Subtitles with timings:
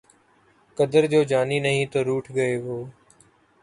[0.77, 2.77] قدر جو جانی نہیں تو روٹھ گئے وہ